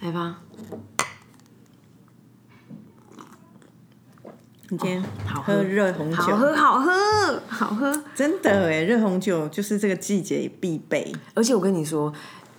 [0.00, 0.38] 来吧，
[4.70, 8.02] 你今天好喝喝热红酒，好喝，好喝，好喝。
[8.14, 11.14] 真的哎，热红酒就是这个季节必备。
[11.34, 12.10] 而且我跟你说，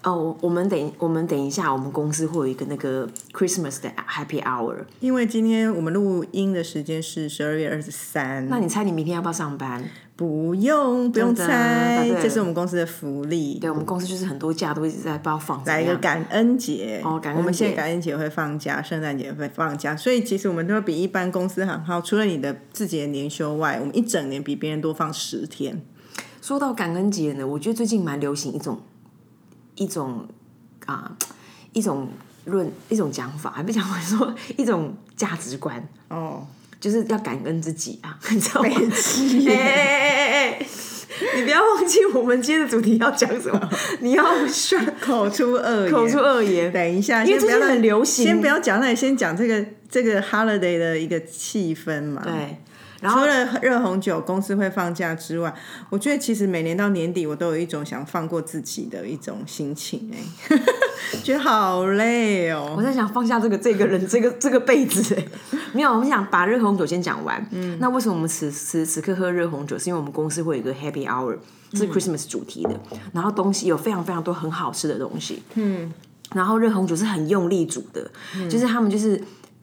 [0.04, 4.76] 哦，我们等我们等一下，我们公司会有一个那个 Christmas 的 Happy Hour。
[5.00, 9.84] 因为今天我们录音的时间是十二月二十三，那你猜你明天要不要上班？
[10.22, 13.58] 不用不用猜，这是我们公司的福利。
[13.58, 15.66] 对我们公司就是很多假都一直在不知道放。
[15.66, 25.82] 来一个感恩节哦感恩节我们现在感恩节会放假，圣诞节会放假，所以其实我们都会比一般公司行号，除了你的自己的年休外，我们一整年比别人多放十天。
[26.40, 28.80] 说到感恩节呢，我觉得最近蛮流行一种
[29.74, 30.28] 一种
[30.86, 31.18] 啊
[31.74, 32.08] 一种
[32.46, 36.46] 论一种讲法，还不讲法说一种价值观，哦，
[36.82, 38.70] 就是要感恩自己啊， 你知道吗？
[41.36, 46.72] 你不要忘记我们今天的主题要讲什么，你要选口出恶言，口出恶言。
[46.74, 52.24] 等一下，因为要让很流行先不要讲那里，先讲这个这个 holiday 的一个气氛嘛。
[52.24, 52.58] 对，
[53.02, 55.54] 然后除了热红酒公司会放假之外，
[55.92, 60.18] 我觉得其实每年到年底，我都有一种想放过自己的一种心情哎、
[61.24, 62.76] 觉得好累哦。
[62.78, 65.26] 我在想放下这个这个人这个这个被子哎，
[65.74, 67.46] 没有，我们想把热红酒先讲完。
[67.52, 69.78] 嗯，那为什么我们此此此刻喝热红酒？
[69.78, 71.38] 是因为我们公司会有一个 Happy Hour，
[71.74, 72.80] 是 Christmas 主题的，
[73.14, 75.42] 然后东西有非常非常多很好吃的东西。
[75.56, 75.92] 嗯，
[76.34, 78.10] 然后热红酒是很用力煮的，
[78.50, 79.22] 就是他们就是。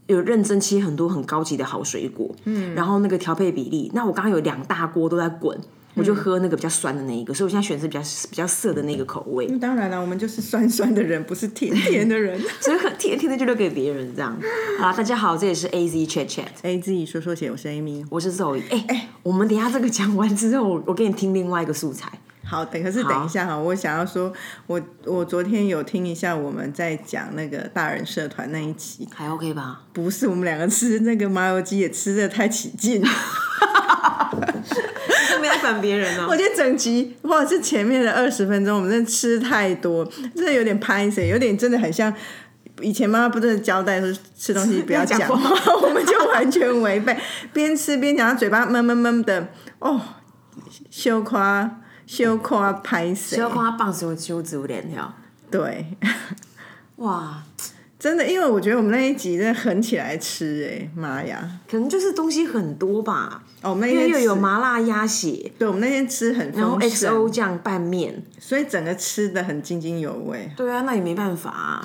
[0.08, 5.54] 有认真切很多很高级的好水果，嗯，然后那个调配比例，那我刚刚有两大锅都在滚，
[5.98, 9.46] 我就喝那个比较酸的那一个，所以我现在选的是比较比较涩的那个口味。
[9.58, 12.40] 当然了，我们就是酸酸的人，不是甜甜的人。
[12.60, 14.38] 所以很甜甜的就留给别人这样。
[14.78, 18.06] 好啦，大家好，这也是 A Z Chat Chat，A 自己说说写，我是 Amy。
[18.10, 18.62] 我是 Zoe。
[18.70, 22.08] 哎、哎、我们等一下这个讲完之后，我我给你听另外一个素材。
[22.44, 24.32] 好，等可是等一下哈，我想要说，
[24.66, 29.82] 我我昨天有听一下我们在讲那个大人社团那一期，还 OK 吧？
[29.92, 33.02] 不是我们两个吃那个麻油鸡也吃的太起劲，
[35.40, 36.26] 没在管别人哦。
[36.30, 40.04] 我觉得整集或者是前面的二十分钟，我们真的吃太多，
[40.34, 42.12] 真的有点拍谁，有点真的很像。
[42.80, 45.34] 以前妈妈不是交代说吃东西不要讲话，
[45.82, 47.16] 我们就完全违背，
[47.52, 49.48] 边吃边讲，嘴巴闷闷闷的，
[49.80, 50.00] 哦，
[50.88, 53.40] 羞夸羞夸拍谁需？
[53.40, 55.12] 要看他棒球揪子脸条。
[55.50, 55.96] 对，
[56.96, 57.42] 哇，
[57.98, 61.58] 真的，因为我觉得我们那一集真的狠起来吃、哎，妈呀！
[61.68, 68.22] 可能就是东西很多吧，哦，我们那天吃有麻辣鸭血，对，我们那天吃很然后 XO 酱拌面。
[68.38, 70.48] 所以整个吃的很津津有味。
[70.56, 71.82] 对啊，那也没办法、啊。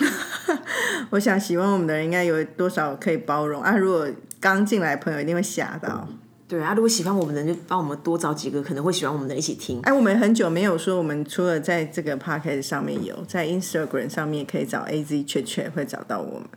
[1.09, 3.75] 我想喜欢我们的人应该有多少可以包容啊？
[3.75, 4.07] 如果
[4.39, 6.07] 刚进来的朋友一定会吓到。
[6.47, 9.79] 对啊，如果喜欢我们的人，就帮我们多找几个可能会喜欢我们的一起听。
[9.81, 16.47] 哎，我们很久没有说，我们除了在这个 podcast 上面有，在 Instagram 上面可以找 AZ 确确会找到我们。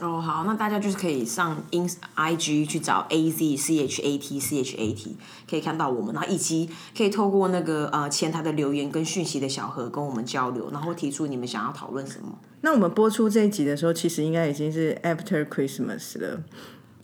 [0.00, 5.16] 哦，好，那大家就是可以上 in IG 去找 A Z C H A T C H A T，
[5.48, 12.36] 可以看到我们，然后以及可以透过那个呃前台的留言跟讯息的小盒跟我们交流，然后提出你们想要讨论什么。
[12.62, 16.42] 那我们播出这一集的时候，其实应该已经是 after Christmas 了。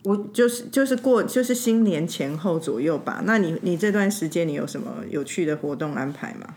[0.03, 3.21] 我就是就是过就是新年前后左右吧。
[3.25, 6.47] 那你你这段时间你有什么有趣的活动安排吗？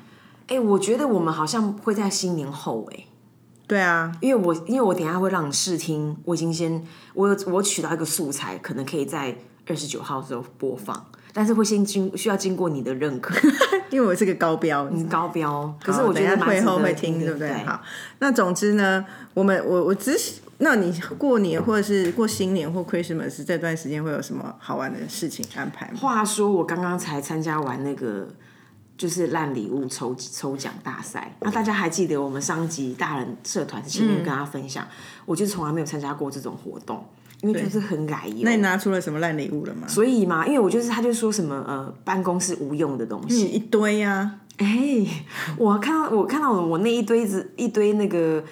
[0.47, 3.05] 哎，我觉得我们好像会在新年后哎，
[3.67, 13.35] 对啊，因为我因为我等一下会让你试听，我已经先我有我取到一个素材，可能可以在二十九号的时候播放，但是会先经需要经过你的认可，
[13.89, 17.49] 因为我是个高标，你高标，可是我觉得会后会听，对不对？
[17.49, 17.65] 对？
[17.65, 17.81] 好，
[18.19, 25.99] 那总之呢，我们我我只是，那你过年或者是过新年或 Christmas 这段时间会有什么好玩的事情安排吗？
[25.99, 28.29] 话说我刚刚才参加完那个
[28.97, 34.87] 就是烂礼物抽抽奖大赛，那大家还记得我们上集大人社团前面跟大家分享，
[35.27, 37.05] 我就从来没有参加过这种活动，
[37.41, 38.43] 因为就是很改油。
[38.43, 39.89] 那你拿出了什么烂礼物了吗？
[39.89, 45.05] 所以嘛，因为我就是他就说什么呃办公室无用的东西，一堆呀、哎、
[45.59, 48.45] 我看到我看到我那一堆子一堆那个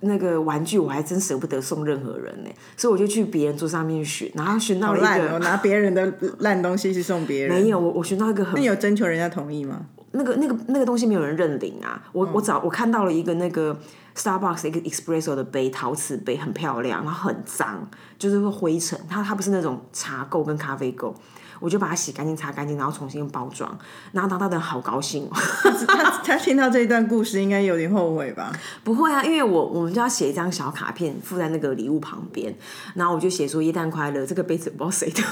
[0.00, 5.18] 那个玩具，我还真舍不得送任何人呢，所以我就去别人桌上面选，然后选到了一！
[5.20, 9.86] 个拿别人的烂东西去送别人，没有，我我选到一个很那你有征求人家同意吗？
[10.12, 12.02] 那个那个那个东西没有人认领啊！
[12.12, 13.78] 我、我找我看到了一个那个
[14.16, 17.86] Starbucks 一个 espresso 的杯，陶瓷杯很漂亮，然后很脏，
[18.18, 18.98] 就是会灰尘。
[19.06, 21.12] 它它不是那种茶垢跟咖啡垢，
[21.60, 23.78] 我就把它洗干净、擦干净，然后重新包装。
[24.12, 25.30] 然后当他的人好高兴哦！
[25.86, 28.52] 他他听到这一段故事应该有点后悔吧？
[28.84, 32.54] 不会啊，因为我我们就要写一张小卡片附在那个礼物旁边，
[32.94, 35.22] 然后我就写说“耶诞快乐”，这个杯子不知道谁的，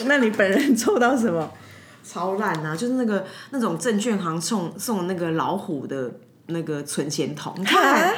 [0.06, 1.50] 那你本人抽到什么？
[2.02, 2.74] 超烂啊！
[2.74, 6.12] 就是那个那种证券行送送那个老虎的
[6.46, 8.12] 那个存钱筒，你看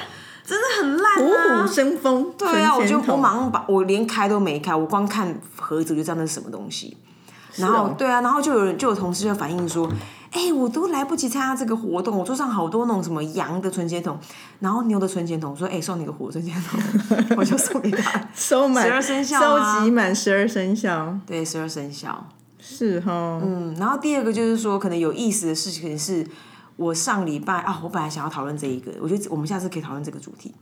[0.44, 1.73] 真的很烂虎啊虎！
[1.73, 6.97] 生风，对啊，我就我马上把我连开都没开，我光看盒子我就知道那是什么东西。
[7.56, 9.87] 然后、哦对啊，然后就有人就有同事就反映说，
[10.31, 14.19] 哎、我都来不及参加这个活动，我桌上好多那种什么羊的存钱筒，
[14.61, 16.81] 然后牛的存钱筒，我说哎、送你个火存钱筒，
[17.37, 18.29] 我就送给他。
[18.35, 22.27] 收满十二生肖啊收集满十二生肖，对，十二生肖。
[22.59, 26.27] 是哈，嗯，然后第二个就是说，可能有意思的事情是，
[26.77, 30.55] 我上礼拜啊，我本来想要讨论这一个，我觉得我们下次可以讨论这个主题。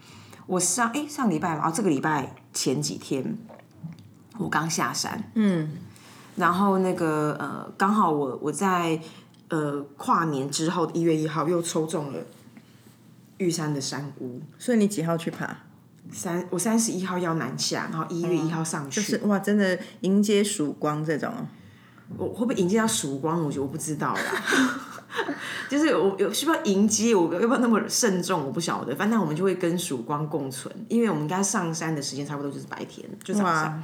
[0.46, 3.38] 我上哎上礼拜嘛，啊这个礼拜前几天
[4.36, 5.70] 我刚下山，嗯，
[6.34, 9.00] 然后那个呃，刚好我我在
[9.48, 12.18] 呃跨年之后一月一号又抽中了
[13.38, 15.56] 玉山的山屋，所以你几号去爬？
[16.10, 21.32] 三我三十一号要南下，然后一月一号上去，就是哇，真的迎接曙光这种，
[22.16, 23.44] 我会不会迎接到曙光？
[23.44, 24.20] 我觉得我不知道啦。
[25.68, 28.44] 就是我有需要迎接，我要不要那么慎重？
[28.44, 28.94] 我不晓得。
[28.94, 33.82] 反正我们就会跟曙光共存，因为我们应该上山的时间差不多就是白天，就早上，哇，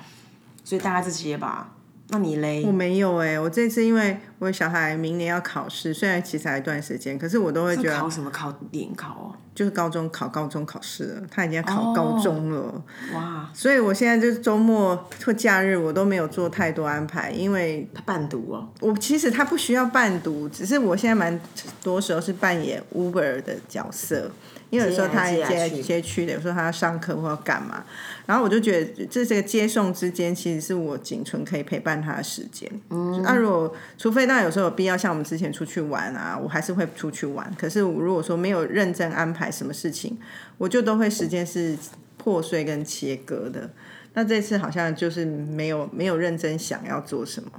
[0.65, 1.73] 所以大概这些吧。
[2.09, 2.71] 那你嘞我？
[2.71, 8.31] 没有哎、我这次因为我小孩明年要考试，虽然其实还一段时间，可是我都会觉得考什么？
[8.31, 9.35] 考联考哦？
[9.57, 18.69] 就是高中考高中考试了，他已经考高中了，哇，所以我现在就是周末或假日我都没有做太多安排，因为他伴读哦。
[18.81, 21.41] 我其实他不需要伴读，只是我现在蛮
[21.83, 24.31] 多时候是扮演 Uber 的角色，
[24.69, 27.83] 因为有时候他接来接接去的，有时候他要上课或要干嘛，
[28.27, 32.71] 然后我就觉得这这个接送之间其实是我仅存可以陪伴他的时间。
[32.91, 37.51] 嗯，那如果除非当然有时候有必要，像我们之前出去玩啊，我还是会出去玩。
[37.59, 40.17] 可是我如果说没有认真安排什么事情，
[40.59, 41.77] 我就都会时间是
[42.17, 43.71] 破碎跟切割的。
[44.15, 47.51] 那这次好像就是没有没有认真想要做什么。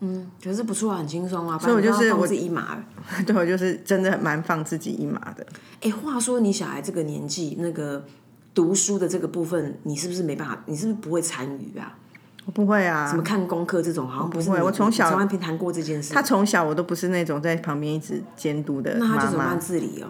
[0.00, 1.58] 嗯可是不错啊，很轻松啊。
[1.58, 2.78] 所以我就是我自己一马。
[3.26, 5.46] 对我就是真的蛮放自己一马的。
[5.80, 8.04] 哎，话说你小孩这个年纪，那个
[8.54, 10.62] 读书的这个部分，你是不是没办法？
[10.66, 11.96] 你是不是不会参与啊？
[12.44, 16.14] 我不会啊，什么看功课这种，好像不是会我从小你从来没谈过这件事。
[16.14, 20.08] 他从小我都不是那种在旁边一直监督的妈那他就怎么办妈，自理哦？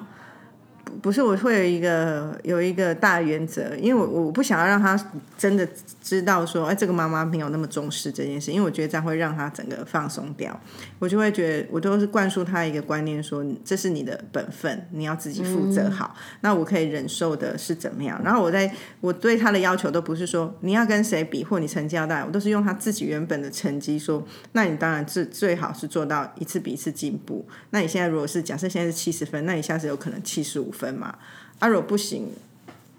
[1.02, 4.98] 不是我会有一个有一个大原则，因为我我不想要让他
[5.36, 5.66] 真的
[6.02, 10.58] 知道说，哎，这个妈妈没有那么重视这件事，因为我觉得这样会让他整个放松掉。
[10.98, 16.14] 我就会觉得，我都是灌输他一个观念说，这是你的本分，你要自己负责好。
[16.40, 18.20] 那我可以忍受的是怎么样？
[18.24, 27.46] 然后我在我对他的要求都不是说你要跟谁比或你成绩要大，我都是用他自己原本的成绩说，那你当然最最好是做到一次比一次进步。
[27.70, 31.14] 那你现在如果是假设现在是七十分，那你下次有可能七十五分嘛？
[31.58, 32.28] 啊，如果不行，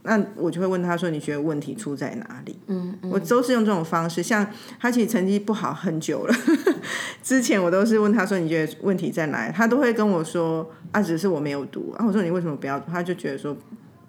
[0.03, 4.23] 那我就会问他说：“你觉得问题出在哪里？”嗯，我都是用这种方式。
[4.23, 4.45] 像
[4.79, 6.35] 他其实成绩不好很久了，
[7.21, 13.55] 之前我都是问他说：“你觉得问题在哪里？”他都会跟我说：“啊，只是我没有读。”啊，我说：“你为什么不要读？”他就觉得说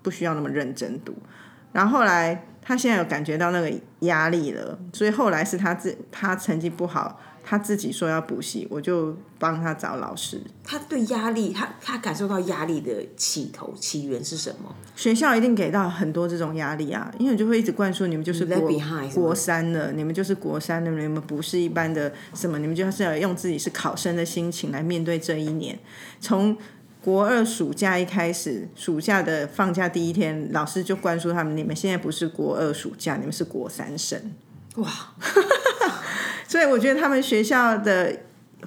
[0.03, 1.15] 不需要那么认真读。
[1.73, 3.71] 然后后来他现在有感觉到那个
[4.01, 10.39] 压力了，所以后来是他自他成绩不好，他自己说要补习，我就帮他找老师。
[10.63, 14.75] 他对压力，他他感受到压力的起头起源是什么？
[14.95, 18.71] 学校一定给到很多这种压力啊，因为就会一直灌输你们就是国
[19.15, 25.79] 国三的，你们就是国三的，你们不是一般的什么，你们就是要用自己是考生的心情来面对这一年。
[26.21, 26.55] 从
[27.01, 34.21] 国二暑假一开始，暑假的放假第一天，老师就灌输他们：你们现在不是国二暑假，你们是国三生。
[34.77, 34.87] 哇，
[36.49, 38.21] 所以我觉得他们学校的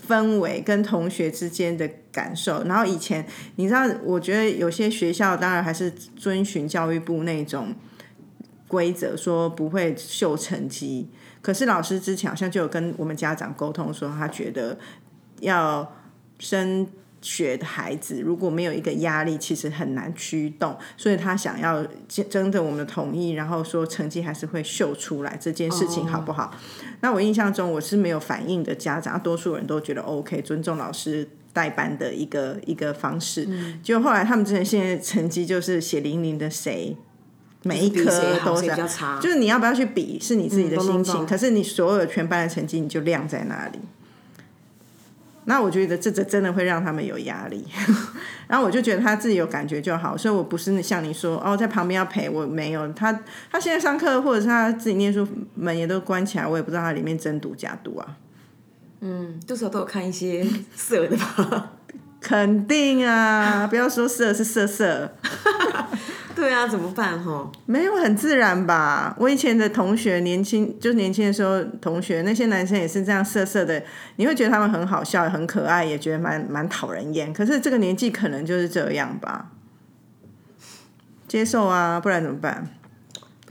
[0.07, 7.75] 氛围跟同学之间的感受，然后以前你知道，我觉得有些学校当然还是遵循教育部那种
[8.67, 11.09] 规则，说不会秀成绩。
[11.41, 14.77] 可是老师之前好像就有跟我们家长沟通说，他觉得
[15.39, 15.91] 要
[16.37, 16.87] 升
[17.21, 21.85] 学的孩子如果没有一个压力，其实很难驱动，所以他想要
[22.29, 26.53] 征得我们的同意，然后说成绩还是会秀出来这件事情好不好？
[27.01, 33.47] 那我印象中我是没有反应的家长，多数人都觉得 OK，尊重老师代班的一个一个方式。
[33.83, 36.97] 结果后来他们之前现在成绩就是血淋淋的谁。
[37.63, 38.05] 每一科
[38.43, 41.23] 都是谁比较差就是你要不要去比，是你自己的心情。
[41.27, 43.77] 可是你所有全班的成绩，你就亮在那里。
[45.45, 47.65] 那我觉得这这真的会让他们有压力，
[48.47, 52.87] 然后我就觉得他自己有感觉就好，所以我不是像你说哦，在旁边要陪我没有。
[52.93, 53.11] 他，
[53.51, 58.17] 他现在上课或者是他自己念书门也都关起来，我也不知道他里面真读假读啊，
[58.99, 60.45] 嗯多少都有看一些
[60.75, 61.71] 色的吧？
[62.21, 65.11] 肯定啊，不要说色是色色，
[66.41, 67.51] 对啊，怎么办哈？
[67.67, 69.15] 没有很自然吧？
[69.19, 73.83] 我以前的同学，年轻就年轻的时候，同学那些男生也是这样色色的，
[74.15, 77.31] 你会觉得他们很好笑、很可爱，也觉得蛮蛮讨人厌。
[77.31, 79.51] 可是这个年纪可能就是这样吧。
[81.27, 82.67] 接受啊，不然怎么办？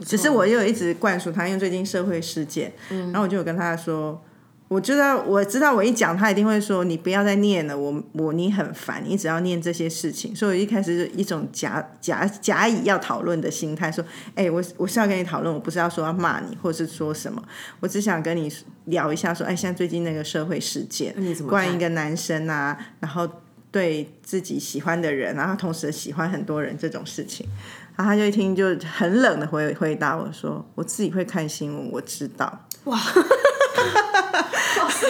[0.05, 4.21] 只是我又一直灌输他，因为最近社会事件，然后我就有跟他说，
[4.71, 14.01] 我知道我知道我一讲他一定会说你不要再念了，我我你很烦，你只要念这些事情，所以我一开始是一种假假假以要讨论的心态，说，
[14.33, 17.43] 哎、我我是要跟你讨论，我不是要说要骂你，或者是说什么，
[17.81, 18.49] 我只想跟你
[18.85, 21.13] 聊一下说，哎，现在最近那个社会事件，
[21.49, 23.27] 关于一个男生啊，然后
[23.71, 27.45] 对自己喜欢的人，然后同时喜欢很多人这种事情，
[27.95, 28.65] 然后他就一听就
[28.97, 32.65] 很冷的回回答我说：“我自己会看新闻，我知道。
[32.85, 32.97] 哇
[34.89, 35.07] 塞，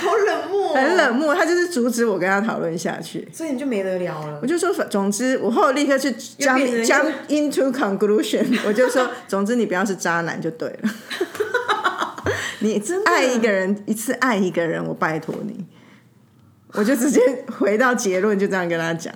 [0.00, 3.28] 好冷漠、”很，冷漠，他就是阻止我跟他讨论下去。
[3.32, 4.46] 所以你就没得聊了我。
[4.46, 10.90] 就说，总之，我后来立刻去 jump jump into conclusion， 我就说，总之你不要是渣男就对了。
[12.60, 15.66] 你真爱一个人一次爱一个人，我拜托你，
[16.74, 17.20] 我就直接
[17.58, 19.12] 回到结论，就这样跟他讲。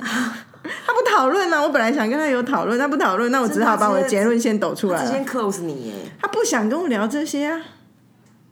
[0.87, 7.61] 他不讨论呢，我本来想跟他有讨论，他不讨论，那我只好把我的结论先抖出来先 close 你耶，他不想跟我聊这些啊，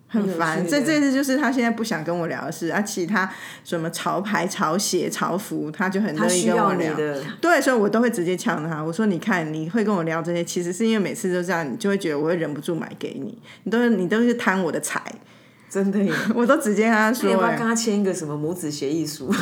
[0.08, 0.66] 很烦。
[0.66, 3.30] 这这次就是他现在不想跟我聊的事啊，其他
[3.62, 6.94] 什么潮牌、潮鞋、潮服，他就很乐意跟我聊。
[6.94, 7.22] 的。
[7.40, 8.82] 对，所以我都会直接呛他。
[8.82, 15.00] 我说：“你看，你会跟我聊这些，其实是因为每次都这样，你就会觉得我会忍不住买给你，你都是你都是贪我的财。
[15.70, 19.32] 真的耶，”我都直接跟他说、哎你要不要跟他签一个什么母子协议书？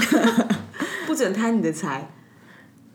[1.07, 2.11] 不准贪你的财，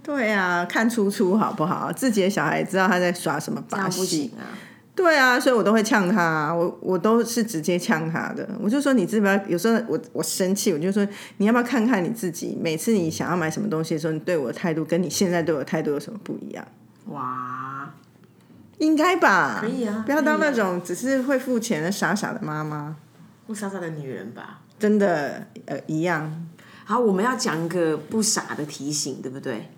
[0.08, 1.92] 对啊，看出出好不好？
[1.92, 4.32] 自己的小孩知道他在耍什么把戏。
[4.40, 4.56] 啊！
[4.96, 8.48] 对啊，所以我都会呛他、啊，我我都是直接呛他的。
[8.62, 9.44] 我就说你知不知道？
[9.50, 11.06] 有时候我我生气，我就说
[11.38, 12.58] 你要不要看看你自己？
[12.60, 16.66] 每次你想要买什么东西的时候，你对我的态度跟你现在对我的态度有什么不一样？
[17.08, 17.94] 哇，
[18.78, 19.60] 应该吧？
[19.60, 22.96] 可以啊不要当那种只是会付钱的傻傻的妈妈。
[23.46, 24.62] 不傻傻的女人吧。
[24.80, 26.48] 真的，呃，一样。
[26.86, 29.70] 好，我们要讲一个不傻的提醒，对不对？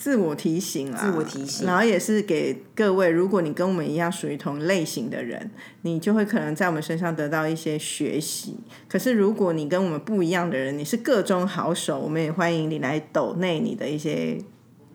[0.00, 5.50] 自我提醒啊，自我提醒然后也是给各位，如果你跟我们一样属于同类型的人，
[5.82, 8.56] 你就会可能在我们身上得到一些学习。
[8.88, 14.38] 可是如果你跟我们不一样的人，你是各中好手，我们也欢迎你来抖内你的一些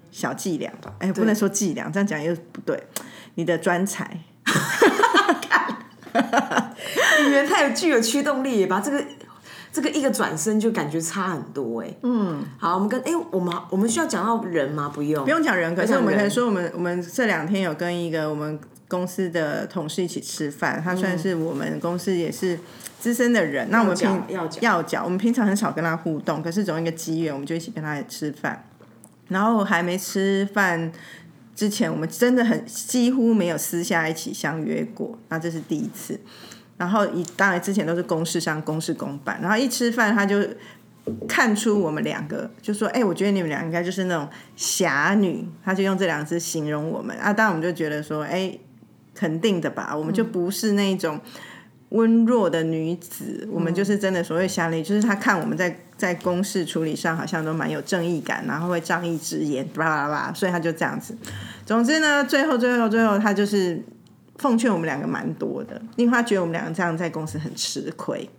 [0.09, 0.95] 小伎俩吧。
[0.97, 2.81] 哎，不能说伎俩，这样讲又不对。
[3.35, 4.21] 你的专才，
[7.27, 9.05] 语言太有具有驱动力，把这个
[9.75, 11.94] 这个一个转身就感觉差很多哎。
[12.03, 14.89] 嗯，好，我们跟哎、我们我们需要讲到人吗？
[14.96, 22.58] 不用，不用讲人，可是我们可以说，我们我们这两天有跟一个我们公司的同事一起吃饭，他算是我们公司也是
[23.01, 23.70] 资深的人。
[23.70, 28.65] 那我们平要讲要讲要讲，我们平常很少跟他互动，可是总有一个机缘，我们就一起跟他吃饭。
[29.27, 30.89] 然后还没吃饭
[31.53, 36.17] 之前，我们真的很几乎没有私下一起相约过，那这是第一次。
[36.77, 40.39] 然后一当然之前都是公事上公事公办，然后一吃饭他就
[41.27, 47.32] 看出我们两个，就说：“哎、我觉得你们俩应该就是那种侠女。”他就用这两个字形容我们啊。
[47.32, 48.58] 当然我们就觉得说：“哎、
[49.13, 51.20] 肯定的吧，我们就不是那种
[51.89, 61.15] 温弱的女子，我们就是真的所谓侠女，就是他看我们在在公事处理上好像都蛮有正义感，然后会仗义直言，巴拉巴拉，所以他就这样子。
[61.65, 63.82] 总之呢，最后最后最后，他就是
[64.38, 68.30] 奉劝我们两个蛮多的，因为他觉得我们两个这样在公司很吃亏。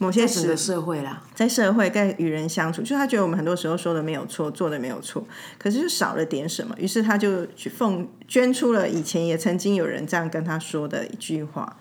[0.00, 5.26] 某些时社会啦，在社会跟与人相处，就是他觉得我们很多时候说的没有错，做的没有错，
[5.58, 11.76] 可是就少了点什么，于是他就去奉捐出了以前也曾经有人这样跟他说的一句话，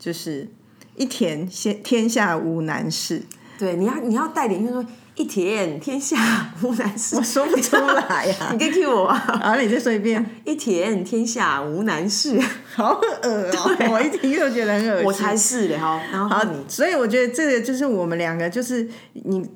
[0.00, 0.48] 就是
[0.96, 3.22] 一田先天下无难事。
[3.56, 4.84] 对，你要你要带点，就是说
[5.16, 7.16] 一田天下无难事。
[7.16, 9.16] 我说不出来呀、 你可以 cue 我啊！
[9.42, 12.40] 好，你再说一遍，一田天下无难事，
[12.74, 15.04] 好恶哦、我一听就觉得很恶心。
[15.04, 16.00] 我才是嘞哈。
[16.10, 19.46] 然后好你，所以我觉得这个就是我们两个，就是你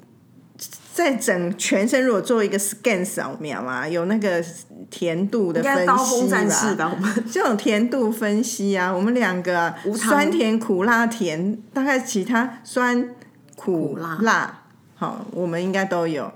[0.93, 4.45] 在整全身如果做一个 scan 扫描嘛，有那个
[4.91, 6.89] 甜度的分刀锋析战士吧。
[6.89, 6.93] 吧？
[6.95, 13.09] 我们这种甜度分析啊，我们两个啊酸甜苦辣甜，大概其他酸
[13.57, 14.64] 苦辣，
[15.05, 16.33] 好，我们应该都有。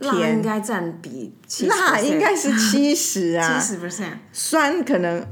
[0.00, 5.24] 辣应甜该占比七辣应该是七十啊， 七十 percent，酸可能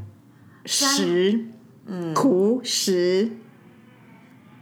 [0.65, 1.45] 十，
[1.87, 3.31] 嗯，苦十，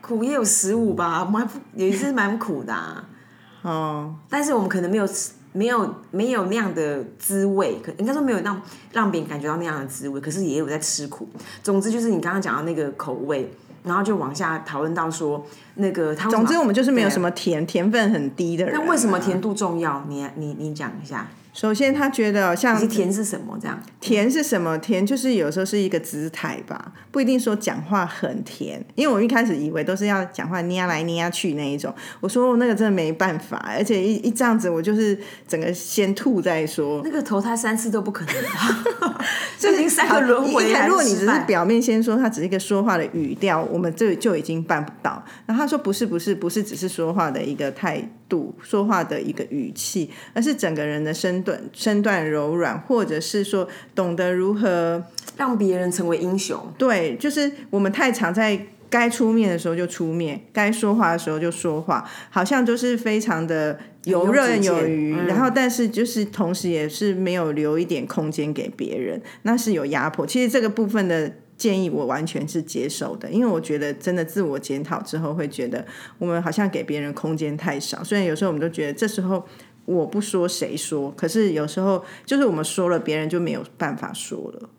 [0.01, 3.09] 苦也有十五吧，蛮也是蛮苦的、啊。
[3.63, 8.61] 哦，但是我们可能没有吃，没有没有那样的滋味，可应该说没有让
[8.93, 11.29] 让别人感觉到那样的滋味，可是也有在吃苦。
[11.63, 13.53] 总之就是你刚刚讲到那个口味，
[13.88, 18.80] 然后就往下讨论到说那个他总之我们就是没有什么甜，甜分很低的人啊。
[18.80, 20.04] 那为什么甜度重要？
[20.07, 21.26] 你你你讲一下。
[21.59, 23.83] 首先，他觉得像甜是什么这样？
[24.00, 24.79] 甜是什么？
[24.79, 28.81] 甜就是有时候是一个姿态吧，不一定说讲话很甜。
[28.95, 37.03] 因为我一开始以为都是要讲话捏来捏去那一种，我说那个真的没办法，而且一一这样子，我就是整个先吐再说。
[37.03, 39.25] 那个投胎三次都不可能吧？
[39.59, 40.87] 就已经三个轮回了。
[40.87, 45.21] 如果你只是表面先说他只是一个说话的语调，我们这就已经办不到。
[45.45, 55.05] 然后他说不是不是不是，只是说话的一个态度，说话的一个语气，而是整个人的身段身段柔软，或者是说懂得如何
[55.37, 56.73] 让别人成为英雄。
[56.77, 65.15] 对，就是我们太常在该出面的时候就出面，该说话的时候就说话，好像就是非常的游刃有余。
[65.27, 70.27] 然后，但是就是同时也是没有留一点空间给别人，那是有压迫。
[70.27, 71.33] 其实这个部分的。
[71.59, 75.85] 建议我完全是接受的，因为我觉得真的自我检讨之后，会觉得
[76.19, 78.03] 我们好像给别人空间太少。
[78.03, 79.45] 虽然有时候我们都觉得这时候
[79.85, 84.71] 我不说谁说，可是有时候就是我们说了，别人就没有办法说了。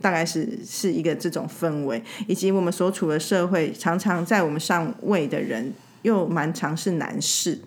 [0.00, 7.58] 大概是是一个这种氛围，以及我们所处的社会，常常在我们上位的人又蛮常是男士。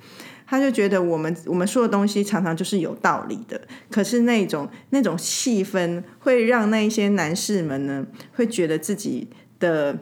[0.52, 9.30] 他就觉得我们我们说的东西常常就是有道理的，可是那种那种气氛会让那一些男士们呢，会觉得自己
[9.62, 9.98] 的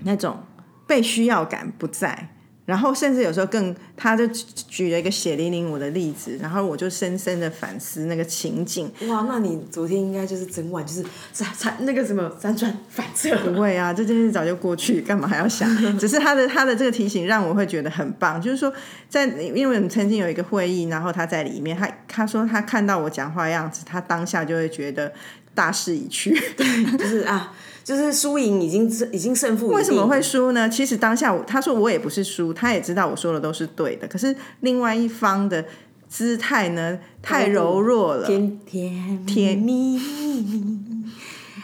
[0.00, 0.40] 那种
[0.84, 2.34] 被需要感不在。
[2.68, 8.92] 然后甚至有时候更，他就举了一个血淋淋我的例子，然后我就深深的反思那个情景。
[9.06, 13.34] 哇，那你昨天应该就是整晚就是在在那个什么辗转反侧。
[13.38, 15.66] 不会啊，这件事早就过去，干嘛还要想？
[15.96, 18.70] 只是他的他的这个提醒让我会觉得很棒，就是说
[19.08, 25.10] 在因为我们曾经有一个会议，然后他在里面，他他说他看到我讲话样子，他当下就会觉得
[25.54, 27.54] 大势已去，对，就是啊。
[27.88, 29.68] 就是输赢已经已经胜负。
[29.68, 30.68] 为什么会输呢？
[30.68, 34.06] 其实当下他说我也不是输，他也知道我说的都是对的。
[34.06, 35.64] 可是另外一方的
[36.06, 38.26] 姿态呢，太柔弱了。
[38.26, 41.06] 甜甜甜蜜蜜，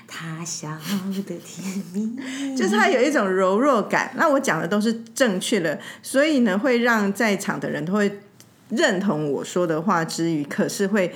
[0.08, 4.10] 他笑的甜蜜，就是他有一种柔弱感。
[4.16, 8.20] 那我讲的都是正确的，所以呢，会让在场的人都会
[8.70, 11.12] 认同我说的话之余，可是会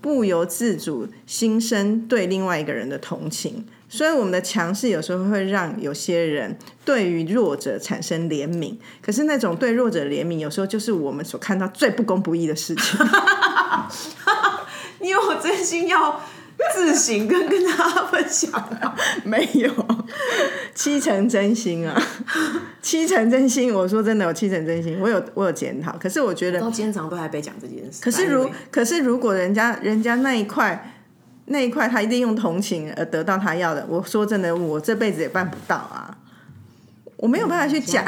[0.00, 3.64] 不由自主心生对另外一个人的同情。
[3.94, 12.98] 所以我们的强势有时候会让有些人对于弱者产生怜悯，可是那种对弱者怜悯，有时候就是我们所看到最不公不义的事情。
[15.00, 16.18] 你有真心要
[16.72, 18.96] 自省跟跟他分享啊？
[19.24, 19.70] 没有，
[20.74, 21.94] 七成真心啊，
[22.80, 23.74] 七成真心。
[23.74, 25.92] 我说真的，有七成真心，我有我有检讨。
[25.98, 28.00] 可是我觉得到今天早上都还被讲这件事。
[28.02, 30.88] 可是如可是如果人家人家那一块。
[31.46, 33.84] 那一块他一定用同情而得到他要的。
[33.88, 36.16] 我说真的，我这辈子也办不到啊！
[37.16, 38.04] 我没有办法去假，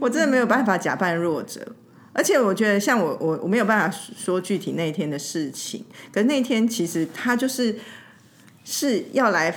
[0.00, 1.74] 我 真的没有办法假扮弱者。
[2.12, 5.84] 而且我觉得，像我我我没有办法说具体那一天的事情。
[6.10, 7.78] 可是那天其实他就是
[8.64, 9.54] 是要来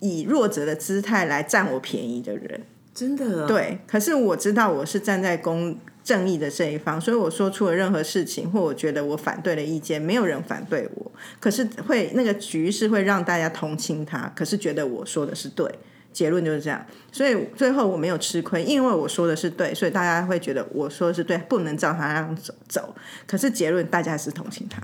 [0.00, 2.62] 以弱者的姿态来占我便宜的人，
[2.94, 3.78] 真的对。
[3.86, 5.76] 可是我知道我是站在公。
[6.08, 15.70] 正义的这一方，所以我说出了任何事情，或我觉得我反对的意见，没有人反对我，可是会那个局势会让大家同情他，可是觉得我说的是对，
[16.10, 22.94] 结论就是这样，所以最后我没有吃亏，因为我说的是对，所以大家会觉得我说的是对，不能照他那样走走，
[23.26, 24.80] 可是结论大家还是同情他。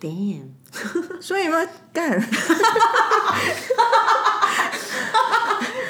[0.00, 0.50] Damn，
[1.20, 2.12] 所以嘛，干，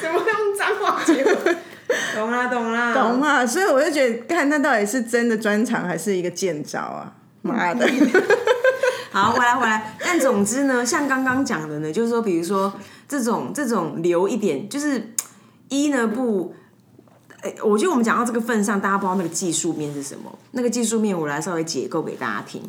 [0.01, 1.57] 怎么用脏话结尾？
[2.15, 2.78] 懂啦，懂啦，懂
[3.38, 3.46] 啊！
[3.46, 7.14] 所以我就觉得，看那到底是真的专长还是一个见招啊？
[7.42, 7.88] 妈的！
[9.11, 9.96] 好，回来回来。
[10.01, 12.72] 但总之呢，像刚刚讲的呢，就是说，比如说
[13.07, 15.14] 这种这种留一点，就是
[15.68, 16.53] 一呢不，
[17.42, 20.37] 哎，我觉得我们讲到这个份上，大家不知道那个技术面是什么。
[20.51, 22.61] 那个技术面，我来稍微解构给大家听。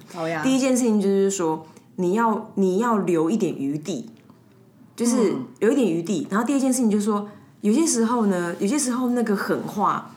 [0.44, 4.10] 第一件事情就是说，你要你要留一点余地，
[4.96, 6.28] 就是留一点余地。
[6.30, 7.28] 然后第二件事情就是说。
[7.62, 10.16] 有些时候呢，有些时候那个狠话，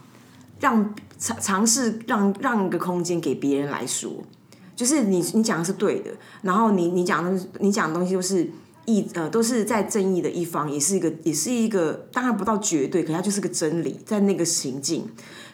[0.62, 4.12] 让尝尝试让让一个空间给别人来说，
[4.76, 6.10] 就是你你讲的是对的，
[6.42, 8.48] 然后你你讲的你讲的东西都是
[8.84, 15.04] 一呃都是在正义的一方，也是一个也是一个当然不到绝对，可它就是个真理，在那个行径。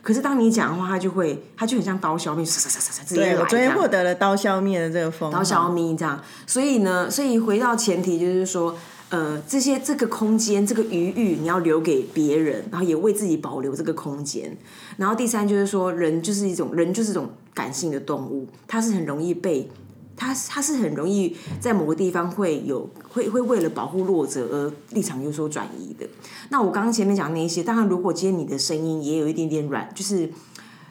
[0.03, 3.40] 可是当你讲的话，它就会它就很像刀削面，唰唰唰唰直接来。
[3.40, 5.33] 我昨天获得了刀削面的这个风。
[5.33, 8.77] 刀削面这样，所以呢，所以回到前提就是说。
[9.11, 14.55] 呃，这些这个空间，这个余裕，你要留给别人，然后也为自己保留这个空间。
[14.99, 19.71] 然后第三就是说，人就是一种人就是一种感性的动物，它是很容易被，
[20.14, 26.07] 它它是很容易在某个地方会有会会为了保护弱者而立场有所转移的。
[26.51, 30.31] 那我刚刚前面讲那一些，当然如果今天你的声音也有一点点软，就是。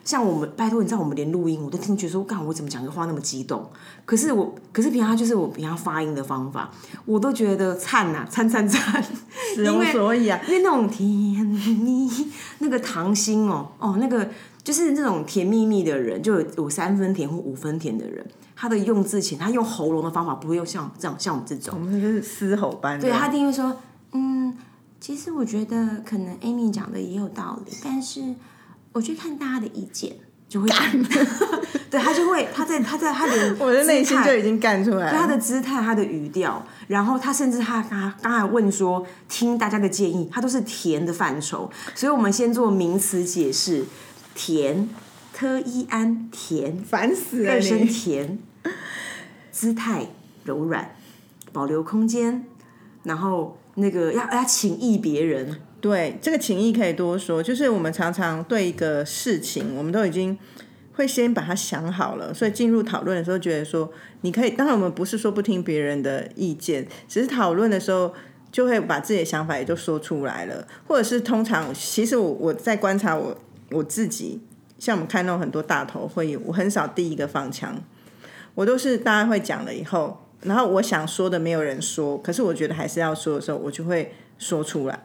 [0.07, 3.69] 像我们拜托，你知道我们连录音我都听觉得说，干我怎么讲个话那么激动？
[4.05, 6.71] 可是我，可是平常就是我平常发音的方法，
[7.03, 9.03] 我都觉得灿呐灿灿灿，
[9.57, 12.09] 无所以啊，因为那种甜蜜
[12.59, 14.29] 那个糖心哦哦那个
[14.63, 22.97] 就是那种甜蜜蜜的人，就有有三分甜或五分甜的人，他的用字前他用喉咙的方法不会用像这样像我们这种，我们就是嘶吼般。
[22.97, 23.75] 对他一定会说，
[24.13, 24.57] 嗯，
[25.01, 28.33] 其实我觉得可能 Amy 讲的也有道理，但是。
[28.97, 30.11] 我去看大家的意见，
[30.49, 31.03] 就会干，
[31.91, 43.85] 对他就会他在他在他的 我的内心就已经干出来了，他的姿态他的语调，然后他甚至他刚刚才问说听大家的建议，他都是甜的范畴，所以我们先做名词解释，
[44.33, 44.89] 甜
[45.31, 48.39] 特一安甜，烦死了，二声甜，
[49.51, 50.07] 姿态
[50.43, 50.95] 柔软，
[51.53, 52.43] 保留空间，
[53.03, 55.61] 然后那个要要请意别人。
[55.79, 60.37] 对这个情谊可以多说，就是我们常常对一个事情，我们都已经
[60.93, 64.49] 会先把它想好了，所以进入讨论的时候，觉得说你可以。
[64.49, 68.11] 当然，我们不是说不听别人的意见，只是讨论的时候
[68.51, 73.37] 就会把自己的想法也就说出来了，或者是通常，其实我我在观察我
[73.69, 74.41] 我自己，
[74.79, 77.79] 像我们看到很多大头会议，我很少第一个放枪，
[78.55, 84.99] 我都是大家会讲了以后，然后我想说的没有人说，可是我觉得还是要说的时候，我就会说出来。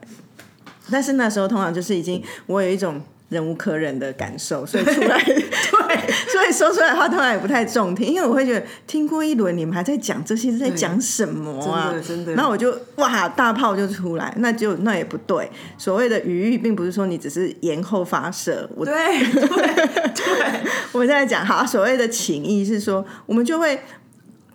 [0.91, 5.33] 但是那时候通常就是已经我有一种忍无可忍的感受， 所以出来对，
[6.31, 11.89] 所以说出来的话通常也不太中听，因为我会觉得听过一轮，你们还在讲这些是在讲什么啊？
[11.89, 12.33] 真的真的。
[12.33, 15.49] 然后我就哇大炮就出来，那就那也不对。
[15.77, 18.69] 所谓的语域，并不是说你只是延后发射。
[18.75, 23.79] 我对对对，我们现在讲好，所谓的情谊是说，我们就会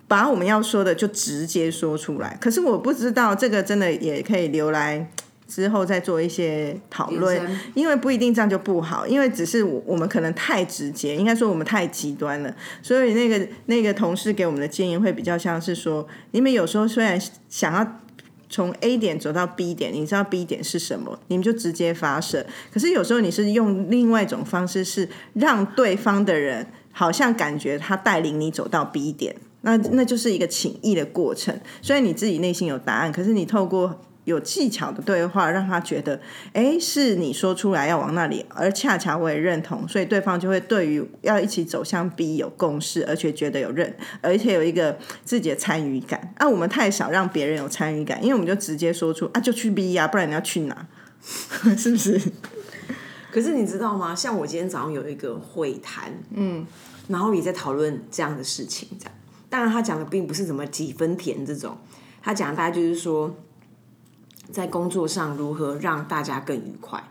[0.07, 2.39] 把我们要说的就直接说出来。
[2.41, 5.11] 可是我不知道这个真的也可以留来。
[5.49, 18.01] 之后再做一些讨论，因为不一定这样就不好，因为只是我们可能太直接，应该说我们太极端了，所以那个那个同事给我们的建议会比较像是说，你们有时候虽然想要
[18.51, 34.03] 从 A 点走到 B 点，你知道 B 点是什么，你们就直接发射，可是有时候你是用另外一种方式，是让对方的人好像感觉他带领你走到 B 点，那那就是一个情谊的过程，虽然你自己内心有答案，可是你透过。
[34.29, 36.21] 有技巧的对话，让他觉得，
[36.53, 46.35] 哎，是你说出来要往那里，而恰巧我也认同，所以对方就会对于要一起走向 B 有共识，而且觉得有认，而且有一个自己的参与感。
[46.37, 50.87] 啊，我们太少让别人有参与感，因为我们就直接说出啊，就去 B 呀，不然你要去哪？
[51.77, 52.21] 是不是？
[53.33, 54.15] 可是你知道吗？
[54.15, 56.67] 像我今天早上有一个会谈，嗯，
[57.09, 59.15] 然后也在讨论这样的事情，这样。
[59.49, 61.79] 当然，他讲的并不是什么几分甜这种，
[62.23, 63.35] 他讲大概就是说。
[64.51, 67.03] 在工作上如何让大家更愉快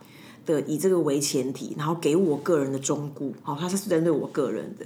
[0.46, 4.86] 的，以这个为前提，然后给我个人的忠顾，好，他是针对我个人的。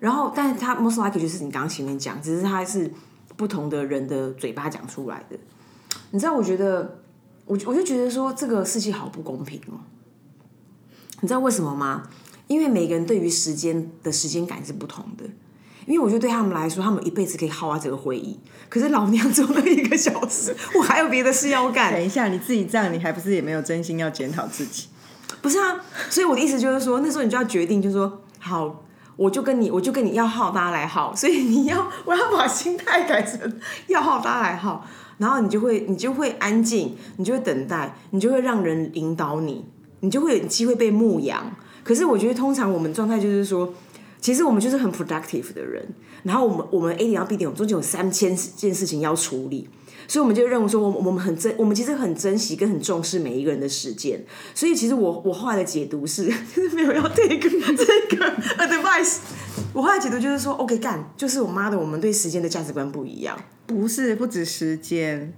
[0.00, 2.90] 然后，但是他 most likely 就是你刚刚前面讲，只是他是
[3.36, 5.36] 不同的人的嘴巴讲出来的。
[6.10, 7.02] 你知道，我觉得，
[7.44, 9.78] 我我就觉得说这个世界好不公平哦。
[11.20, 12.08] 你知道为什么吗？
[12.48, 15.24] 因为每个人对于时间的时间感是不同的。
[15.86, 18.38] 因为我觉得对他们来说，他们一辈子可以耗完这个会议。
[18.68, 21.92] 可是老娘只有那一个小时， 我还有别的事要干。
[21.92, 24.88] 等一下，你自己这样，你还不是也没有真心要检讨自己？
[25.40, 25.76] 不是啊，
[26.08, 28.84] 所以我的意思就是说，那时候你就要决定，就是说，好，
[29.16, 31.14] 我就跟你，我就跟你要耗，大家来耗。
[31.14, 34.86] 所以你要，我要把心态改成要耗，大家来耗。
[35.18, 39.64] 然后你就会，你就会安静，你就会等待，你就会让人引导你，
[40.00, 41.54] 你就会有机会被牧羊。
[41.84, 43.74] 可是我觉得，通常我们状态就是说。
[44.22, 45.84] 其实我们就是很 productive 的人，
[46.22, 49.68] 然后我们我们 A 点到 B 点，我们中间有三千件事情要处理，
[50.06, 54.24] 所以我们就认为说，我我们很珍，我们其实很珍惜跟很重视每一个人的时间。
[54.54, 59.18] 所以其实我我后来的解读是，就是没有要 take 这个 advice。
[59.72, 63.36] 我后来解读就是说，OK 干，就是我妈的，我们对时间的价值观不一样。
[63.66, 65.34] 不是，不止时间。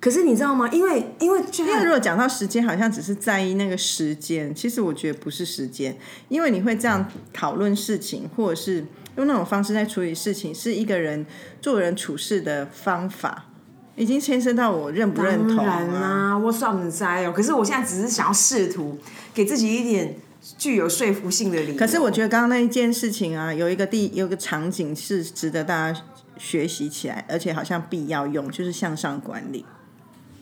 [0.00, 0.66] 可是你知道吗？
[0.72, 4.54] 因为因为因为如果讲到时间，好像只是在意那个时间。
[4.54, 5.94] 其实我觉得不是时间，
[6.30, 8.86] 因为你会这样讨论事情，或者是
[9.16, 11.26] 用那种方式在处理事情，是一个人
[11.60, 13.50] 做人处事的方法，
[13.94, 16.38] 已经牵涉到我认不认同啊。
[16.38, 17.32] 我算不在哦。
[17.36, 18.98] 可是我现在只是想要试图
[19.34, 20.16] 给自己一点
[20.56, 21.78] 具有说服性的理由。
[21.78, 26.00] 可是我觉得刚刚那一件事情啊，有一个地有个场景是值得大家
[26.38, 29.66] 学习起来，而且好像必要用，就是向上管理。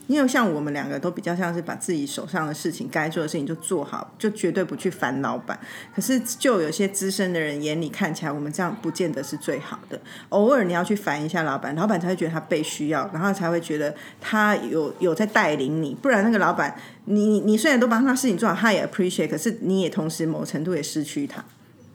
[0.09, 5.57] 因为像我们两个都比较像是把自己手上的事情该做的事情就做好，就绝对不去烦老板。
[5.95, 10.01] 可是就有些资深的人眼里看起来，我们这样不见得是最好的。
[10.31, 15.95] 偶尔你要去烦一下老板，老板才会觉得他被需要，然后才会觉得他有有在带领你。
[15.95, 21.45] 不然那个老板，你你虽然都帮他事情做好，他也 appreciate，可是你也同时某程度也失去他。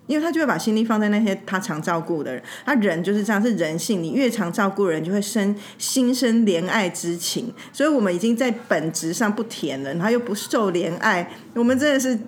[0.05, 4.03] 因为他就会把心力放在那些他常照顾的人，他人就是这样，是人性。
[4.03, 7.53] 你越常照顾人，就会生心生怜爱之情。
[7.71, 12.19] 所以我们已经在本质上不甜了，然后又不受怜爱，我们真的是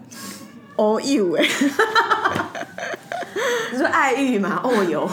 [0.78, 1.46] all you 哎。
[3.72, 4.62] 你说爱欲嘛？
[4.64, 5.10] 哦哟，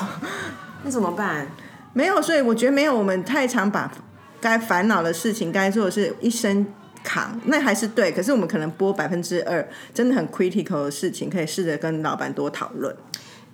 [0.84, 1.48] 那怎么办？
[1.92, 2.96] 没有，所以我觉得没有。
[2.96, 3.92] 我们太常把
[4.40, 6.64] 该烦恼的事情、该做的事一生。
[7.02, 12.94] 扛那还是对，可是我们可能拨百分之二，真的很 critical 的事情，可以试着跟老板多讨论。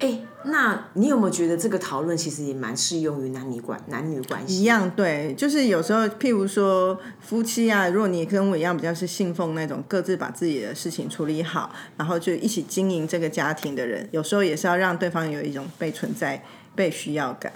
[0.00, 4.60] 哎，那你有没有觉得这个讨论其实也蛮适用于男女关男女关系？
[4.60, 16.44] 一样对，就是有时候，譬如说夫妻啊，如果你跟我一样比较是信奉那种各自把自己的事情处理好，然后就一起经营这个家庭的人，有时候也是要让对方有一种被存在、
[16.76, 17.52] 被需要感。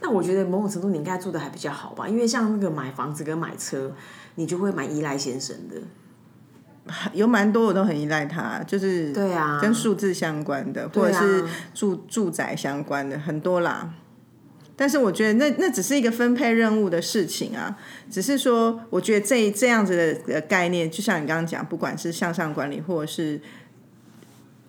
[0.00, 3.92] 那我觉得某种程度你应该做的还比较好吧，因为像那个买房子跟买车。
[4.38, 5.74] 你就会蛮依赖先生的，
[7.12, 13.94] 有蛮多我都很依赖他，就是对啊，跟数字相关的，或者是住住宅相关的很多啦。
[14.76, 17.76] 但是我觉得那那只是一个分配任务的事情啊，
[18.08, 23.40] 只是说我觉得这这样子的概念，就像你刚刚讲，不管是向上管理或者是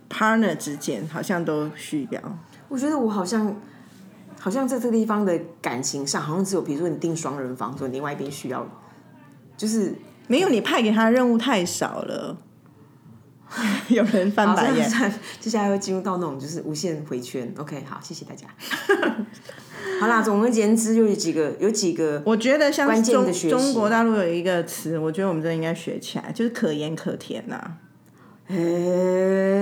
[0.10, 2.20] partner 之间，好像都需要。
[2.70, 3.56] 我觉得我好像
[4.40, 8.68] 好像在这个地方的感情上，好像只有比如说你订双人房，所以另外一边需要。
[9.60, 9.94] 就是
[10.28, 12.38] 没有你派给他的任务太少了，
[13.90, 14.90] 有人翻白眼。
[15.42, 17.54] 接下来会进入到那种就是无限回圈。
[17.58, 18.48] OK，好，谢谢大家。
[20.00, 27.74] 好啦，总而言之，就有几个，有几个，我觉得像中中国大陆有一个词，我觉得我们真的应该学起来，就是可盐可甜呐。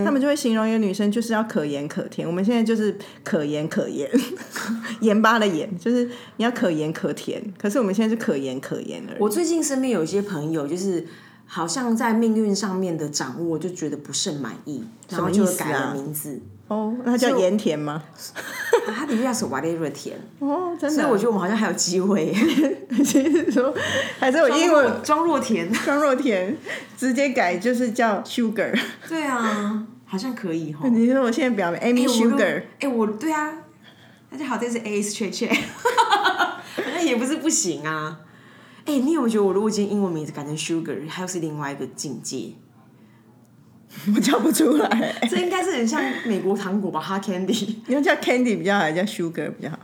[0.06, 4.10] 他们就会形容一个女生就是要可盐可甜，我们现在就是可盐可盐，
[5.02, 7.44] 盐巴的盐，就是你要可盐可甜。
[7.58, 9.14] 可是我们现在是可盐可盐的。
[9.20, 11.06] 我最近身边有一些朋友，就是
[11.46, 16.42] 好像在命运上面的掌握，就觉得不甚满意，然后就改了名字。
[16.70, 18.04] 哦，那叫盐田吗？
[18.92, 20.96] 它底下是 whatever 甜哦，真的。
[20.96, 22.34] 所以我觉得我们好像还有机会。
[23.04, 23.74] 其实说
[24.20, 26.58] 还是有英文庄若甜，庄若甜，
[26.98, 28.78] 直接改就是叫 sugar。
[29.08, 30.88] 对啊，好像可以哈。
[30.90, 33.54] 你说我现在表明 Amy Sugar，哎，我对啊，
[34.32, 35.50] 大家好，这是 A S 确确，
[36.78, 38.20] 那也不是不行啊。
[38.86, 42.54] 哎，你有没有觉得我如果今天英文名字改成 Sugar，还有是另外一个境界？
[44.16, 47.00] 我叫不出来，这应该是很像美国糖果吧？
[47.00, 49.80] 哈 Candy，你要叫 Candy 比较好，还是叫 Sugar 比较好？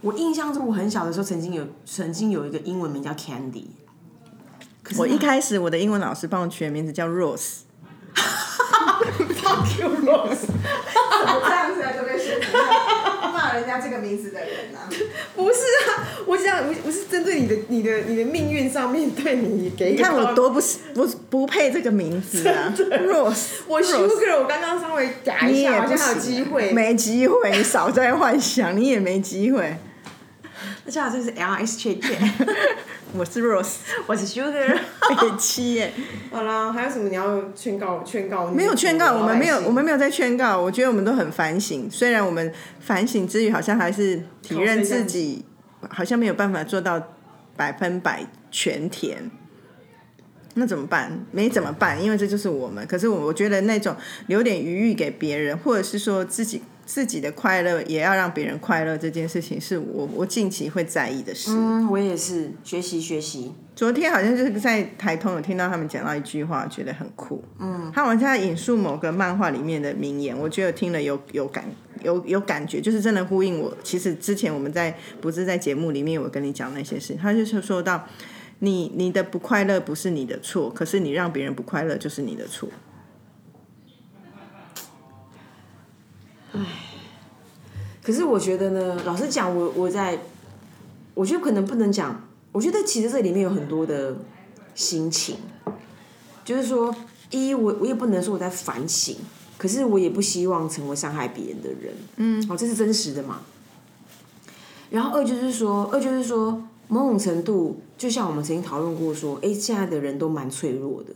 [0.00, 3.66] 我印象中，我很小的时候曾经有曾经有一个英文名叫 Candy。
[4.98, 7.60] 我一开始我的英文老师帮我取的名字叫 Rose。
[9.42, 10.46] Fuck you Rose！
[11.44, 12.02] 这样子啊，这
[13.56, 14.88] 人家这个名字的人啊？
[15.36, 15.58] 不是
[15.90, 19.92] 啊，我想我我是针对你的你的你的命运上面对你给。
[19.92, 22.72] 你看我多不是不不配这个名字啊！
[22.78, 26.72] Rose，我 Sugar，我刚刚稍微改一下，好像有机会。
[26.72, 29.76] 没机会，你少在幻想，你也没机会。
[30.84, 32.18] 大家好，这是 L S 切切，
[33.14, 35.92] 我是 Rose，我是 Sugar，很七耶。
[36.32, 38.02] 好啦，还有什么你要劝告？
[38.02, 38.50] 劝告？
[38.50, 40.60] 没有劝告，我们没有，我们没有在劝告。
[40.60, 45.44] 我觉得我们都很反省，虽然我们反省之余，好像还是体认自己，
[45.88, 47.00] 好像没有办法做到
[47.56, 49.30] 百分百全甜。
[50.54, 51.24] 那怎么办？
[51.30, 52.02] 没怎么办？
[52.02, 52.84] 因为这就是我们。
[52.88, 53.94] 可是我我觉得那种
[54.26, 56.60] 留点余裕给别人，或者是说自己。
[56.84, 61.50] 自己的快乐也要让别人快乐，这件事情是我我近期会在意的事。
[61.52, 63.52] 嗯，我也是学习学习。
[63.74, 67.42] 昨天好像就是在台通有听到他们讲到一句话，觉得很酷。
[67.58, 71.64] 嗯，他好像在引述某个漫画里面的名言，我觉得听了有有感
[72.02, 73.74] 有有感觉，就是真的呼应我。
[73.82, 78.06] 其实之前我们在不是在节目里面，我跟你讲那些事，他就是说到
[78.58, 82.68] 你你的不快乐不是你的错，可是你让别人不快乐就是你的错。
[86.52, 86.60] 唉，
[88.02, 90.18] 可是我觉得呢，老实讲，我我在，
[91.14, 92.28] 我觉得可能不能讲。
[92.52, 94.14] 我觉得其实这里面有很多的
[94.74, 95.36] 心情，
[96.44, 96.94] 就是说，
[97.30, 99.16] 一我我也不能说我在反省，
[99.56, 101.94] 可是我也不希望成为伤害别人的人。
[102.16, 103.40] 嗯，哦，这是真实的嘛。
[104.90, 111.14] 然后二就是说，二就是说，某种程度，就像我们曾经讨论过，说，哎，现在的人都蛮脆弱的，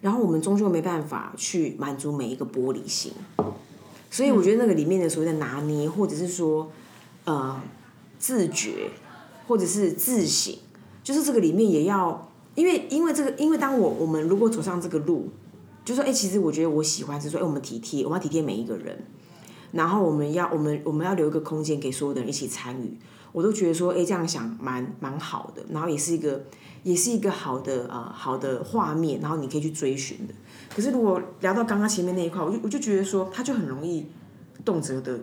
[0.00, 3.12] 然后我们终究没办法去满足每一个玻璃心。
[4.14, 6.70] 所以我觉得那个里面的所谓的拿捏，或者是说，
[7.24, 7.60] 呃，
[8.16, 8.88] 自觉，
[9.48, 10.56] 或者是自省，
[11.02, 15.30] 就是这个里面也要，因为因为这个，因为当我我们如果走上这个路，
[15.84, 18.96] 就说哎、其实我觉得我喜欢是说，哎、我们体贴，我们要体贴每一个人，
[19.72, 22.96] 然后我们要我们我们要留一个空间给所有的人一起参与，
[23.32, 26.44] 我都觉得说，哎、这样想蛮蛮好的，然后也是一个
[26.84, 30.34] 也是一个好的呃好的画面，然后你可以去追寻的。
[30.74, 34.06] 可是如果聊到刚刚前面那一块，我就我就觉得说，他就很容易
[34.64, 35.18] 动辄的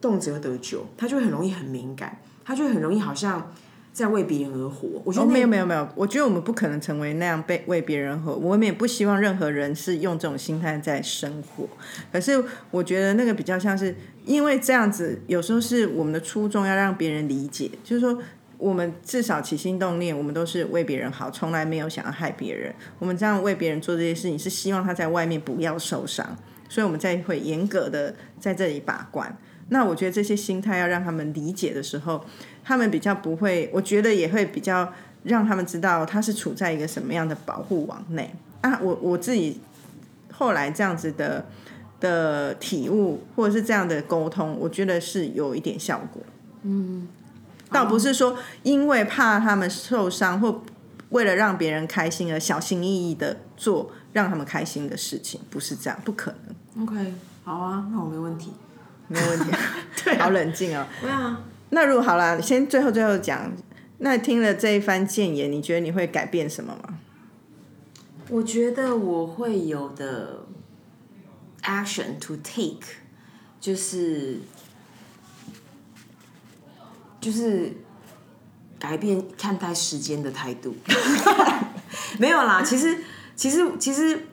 [0.00, 3.52] 动辄得咎，他就很容易很敏感，他就很容易好像
[3.92, 5.02] 在为别人而活。
[5.04, 11.68] 我觉得哦，没有没有没有，我觉得我们不可能成为那样被为别人活，我们也不希望任何人是用这种心态在生活。
[12.12, 18.20] 可是我觉得那个比较像是，因为这样子，有时候是我们的初衷要让别人理解，就是说。
[18.64, 22.74] 我们至少起心动念，我们都是为别人好，从来没有想要害别人。
[22.98, 26.34] 我们这样为别人做这些事情，是希望他在外面不要受伤，
[26.66, 29.36] 所以我们在会严格的在这里把关。
[29.68, 32.24] 那我觉得这些心态要让他们理解的时候，
[32.64, 34.90] 他们比较不会，我觉得也会比较
[35.24, 38.78] 让他们知道他是处在一个什么样的保护网内啊。
[38.80, 39.60] 我我自己
[40.32, 41.44] 后来这样子的
[42.00, 46.22] 的体悟，或者是这样的沟通，我觉得是有一点效果。
[46.62, 47.06] 嗯，
[47.70, 50.62] 倒不是说因为怕他们受伤或
[51.10, 58.52] 为了让别人开心而小心翼翼的做让他们开心的事情，不是这样，不可能，OK，好啊，那我没问题。
[59.06, 59.50] 没有问题。
[60.04, 60.86] 对、好冷静哦。
[61.00, 63.52] 对啊，那如果好了，先最后最后讲，
[63.98, 66.98] 那听了这一番谏言，你觉得你会改变什么吗？
[68.30, 70.46] 我觉得我会有的
[71.62, 72.86] action to take
[73.60, 74.38] 就是
[77.24, 77.72] 就是
[78.78, 80.74] 改变看待时间的态度。
[82.20, 82.98] 没有啦，其实
[83.34, 84.26] 其实其实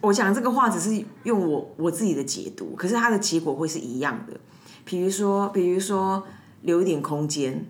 [0.00, 4.40] 我讲这个话只是用我我自己的解读，可是它的结果会是一样的。
[4.86, 6.26] 比如说，比如说
[6.62, 7.66] 留一点空间，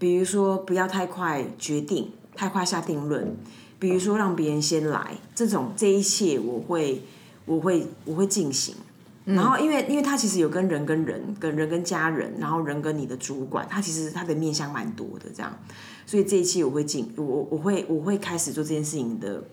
[0.00, 3.36] 比如说不要太快决定，太快下定论，
[3.78, 7.04] 比如说让别人先来，这种这一切我会
[7.46, 8.74] 我会我会进行。
[9.34, 15.52] 然后，因为因为他其实有跟人跟人、跟人跟家人，然后人跟你的主管，他其实他的面向蛮多的，这样，
[16.06, 19.44] 所以这一期我会进，我我会我会开始做这件事情的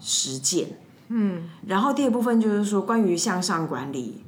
[0.00, 0.78] 实践。
[1.08, 4.24] 嗯，然后第二部分就是说关于向上管理，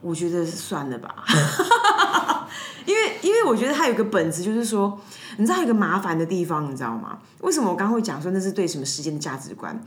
[0.00, 1.24] 我觉得算了吧，
[2.84, 5.00] 因为因为我觉得它有一个本质，就是说，
[5.38, 7.18] 你知道有一个麻烦的地方，你知道吗？
[7.40, 9.82] 为什么我刚刚会讲说那是对什么时间的价值观？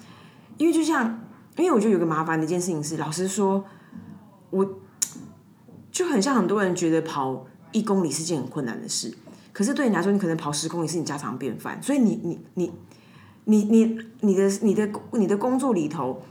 [0.58, 1.20] 因为就像，
[1.56, 3.63] 因为我觉得有个麻烦的一件事情是，老实说，
[4.49, 4.79] 我
[5.91, 9.13] 就很像很多人觉得跑一公里是件很困难的事，
[9.51, 12.71] 可是对你来说，你可能跑十公里是你家常便饭，所以你你你
[13.45, 16.21] 你你你的你的你的工作里头，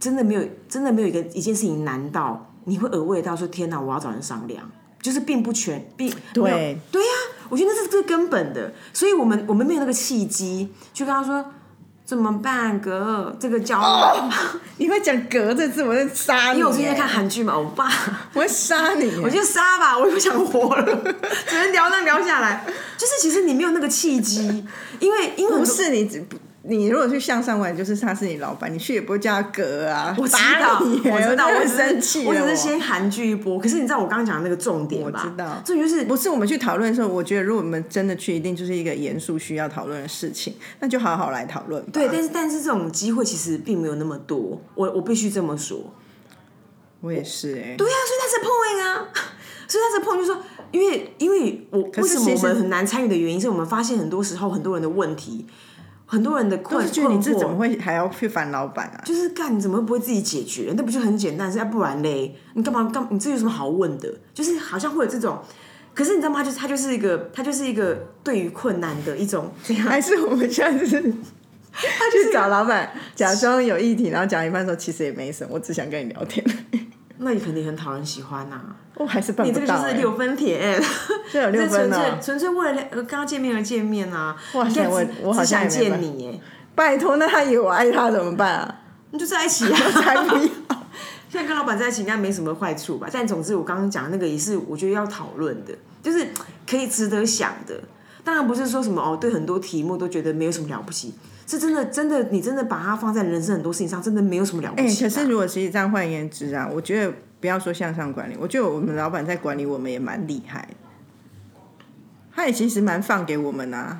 [0.00, 4.70] 真的没有真的没有一个一件事情难到你会耳味到说天哪，我要找人商量，
[5.00, 6.78] 就是并不全并对。
[6.90, 7.08] 对呀、
[7.48, 11.44] 我觉得那是最根本的，所以我们我们没有那个契机去跟他说
[12.14, 14.30] 怎么办，哥，这个交往，
[14.76, 16.58] 你会讲“格”这字，我会杀你。
[16.58, 17.90] 因为我最近在看韩剧嘛，欧巴，
[18.34, 19.14] 我会杀你耶。
[19.22, 20.84] 我就杀吧，我也不想活了，
[21.48, 22.66] 只能聊那聊下来，
[22.98, 24.62] 就是其实你没有那个契机，
[25.00, 26.26] 因为因为不是你。
[26.64, 32.24] 你如果去向上玩，就是他是你老板，你去也不会叫他哥啊，我知道，我知道，我生气。
[32.24, 33.58] 我只是先韩剧一波。
[33.58, 35.22] 可是你知道我刚刚讲的那个重点吧？
[35.24, 41.84] 我知道重点就是不是我们去讨论的时候，我觉得如果我们真的去，一定就是一个严肃需要讨论的事情，那就好好来讨论。
[41.86, 45.92] 对，但是但是这种机会其实并没有那么多，我我必须这么说。
[47.00, 49.08] 我也是哎、对啊，所以他是 point 啊，
[49.66, 55.44] 所以他是 point 就是说，因为因为我为什么我们很难参与的原因，是我们发现很多时候很多人的问题，
[56.12, 59.00] 很多人的我困是觉得你这怎么会还要去烦老板啊？
[59.02, 60.74] 就是干，你怎么会不会自己解决？
[60.76, 61.50] 那不就很简单？
[61.50, 63.06] 是要不然嘞，你干嘛干？
[63.08, 64.12] 你这有什么好问的？
[64.34, 65.38] 就是好像会有这种，
[65.94, 66.40] 可是你知道吗？
[66.40, 69.50] 他就是他就是一个，他就是一个对于困难的一种。
[69.88, 76.44] 还是我们下次 去找老板，假装有议题，然后讲一半说其实也没什么，我只想跟你聊天。
[77.22, 78.60] 那你肯定很讨人喜欢呐、
[78.94, 79.66] 我还是办你这个。
[79.66, 80.82] 就 是六分甜，
[81.32, 84.36] 这有六分哦、粹纯粹为了呃跟他见面而见面啊！
[84.54, 86.40] 哇塞我我好只想见你耶，
[86.74, 88.74] 拜托，那他以为我爱他怎么办啊？
[89.10, 89.76] 你就在一起啊！
[89.92, 90.42] 才不要！
[91.28, 93.08] 现在跟老板在一起应该没什么坏处吧？
[93.10, 96.26] 但总之我刚刚讲的那个也是我觉得要讨论的，就是
[96.68, 97.80] 可以值得想的。
[98.24, 101.14] 当然不是说什么哦，对很多题目都觉得没有什么了不起，
[101.46, 110.76] 是真的真的你真的把它放在人生很多事情上，真的没有什么了不哎、起可是如果其实这样换言之啊，我觉得不要说向上管理，我觉得我们老板在管理我们也蛮厉害的，
[112.34, 113.98] 他也其实蛮放给我们啊。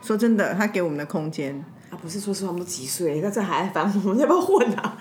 [0.00, 4.98] 说真的，他给我们的空间，啊，不是说实话，我们都几岁，那这还烦我们要不要混啊？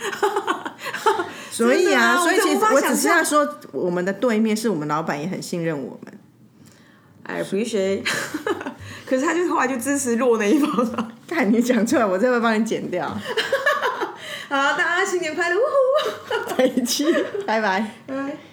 [1.49, 6.13] 所以啊，啊所以其实我只是要说，我们的对面是我们老板也很信任我们。
[7.24, 8.03] I appreciate。
[9.07, 11.11] 可是他就后来就支持弱那一方了。
[11.34, 13.07] 看你讲出来，我再会帮你剪掉。
[14.49, 15.55] 好，大家新年快乐！
[15.55, 17.07] 呜呼，再见，
[17.47, 17.91] 拜拜。
[18.05, 18.51] 拜。